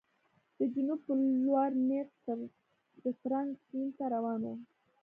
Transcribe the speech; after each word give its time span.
د 0.57 0.59
جنوب 0.73 0.99
په 1.07 1.13
لور 1.43 1.71
نېغ 1.87 2.07
د 3.03 3.05
ترنک 3.21 3.51
سیند 3.65 3.91
ته 3.97 4.05
روان 4.13 4.41
و. 4.53 4.53